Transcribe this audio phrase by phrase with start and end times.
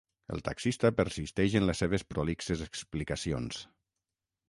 [0.35, 3.65] El taxista persisteix en les seves prolixes explicacions.